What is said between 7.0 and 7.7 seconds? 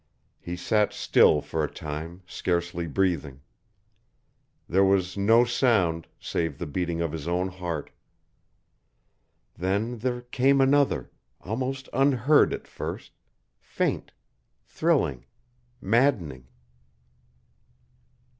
of his own